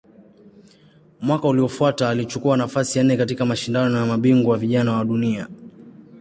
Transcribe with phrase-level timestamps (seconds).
[1.21, 5.47] Mwaka uliofuata alichukua nafasi ya nne katika Mashindano ya Mabingwa Vijana wa Dunia.